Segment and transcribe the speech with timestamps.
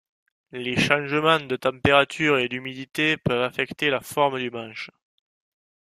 [0.51, 4.89] Les changements de température et d'humidité peuvent affecter la forme du manche.